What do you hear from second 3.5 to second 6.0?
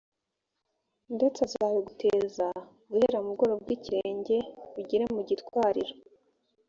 bw’ikirenge bigere mu gitwariro.